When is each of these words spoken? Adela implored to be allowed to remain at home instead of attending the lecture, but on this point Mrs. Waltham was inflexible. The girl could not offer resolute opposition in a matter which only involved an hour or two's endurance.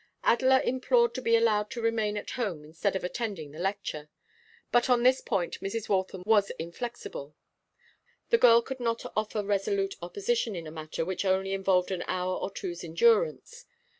Adela 0.23 0.59
implored 0.63 1.13
to 1.13 1.21
be 1.21 1.35
allowed 1.35 1.69
to 1.69 1.79
remain 1.79 2.17
at 2.17 2.31
home 2.31 2.65
instead 2.65 2.95
of 2.95 3.03
attending 3.03 3.51
the 3.51 3.59
lecture, 3.59 4.09
but 4.71 4.89
on 4.89 5.03
this 5.03 5.21
point 5.21 5.59
Mrs. 5.59 5.87
Waltham 5.89 6.23
was 6.25 6.49
inflexible. 6.57 7.35
The 8.31 8.39
girl 8.39 8.63
could 8.63 8.79
not 8.79 9.05
offer 9.15 9.43
resolute 9.45 9.93
opposition 10.01 10.55
in 10.55 10.65
a 10.65 10.71
matter 10.71 11.05
which 11.05 11.23
only 11.23 11.53
involved 11.53 11.91
an 11.91 12.03
hour 12.07 12.33
or 12.35 12.49
two's 12.49 12.83
endurance. 12.83 13.67